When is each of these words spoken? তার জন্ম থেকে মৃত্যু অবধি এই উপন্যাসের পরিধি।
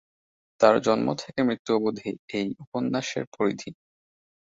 তার 0.61 0.75
জন্ম 0.83 1.07
থেকে 1.15 1.39
মৃত্যু 1.43 1.71
অবধি 1.75 2.09
এই 2.33 2.47
উপন্যাসের 2.63 3.25
পরিধি। 3.35 3.69